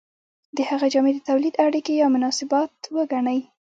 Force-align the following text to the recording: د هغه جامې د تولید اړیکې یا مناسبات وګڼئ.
د 0.55 0.57
هغه 0.69 0.87
جامې 0.93 1.11
د 1.15 1.19
تولید 1.29 1.55
اړیکې 1.65 1.93
یا 2.01 2.07
مناسبات 2.15 2.73
وګڼئ. 2.95 3.39